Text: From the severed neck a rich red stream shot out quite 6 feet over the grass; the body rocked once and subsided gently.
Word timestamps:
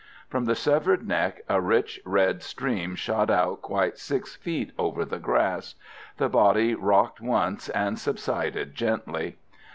From 0.29 0.45
the 0.45 0.55
severed 0.55 1.07
neck 1.07 1.43
a 1.47 1.61
rich 1.61 2.01
red 2.05 2.41
stream 2.41 2.95
shot 2.95 3.29
out 3.29 3.61
quite 3.61 3.99
6 3.99 4.35
feet 4.37 4.71
over 4.75 5.05
the 5.05 5.19
grass; 5.19 5.75
the 6.17 6.27
body 6.27 6.73
rocked 6.73 7.21
once 7.21 7.69
and 7.69 7.99
subsided 7.99 8.73
gently. 8.73 9.37